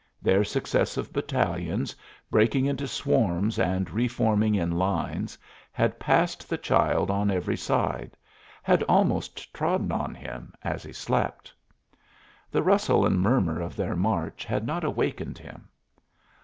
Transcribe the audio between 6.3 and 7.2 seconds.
the child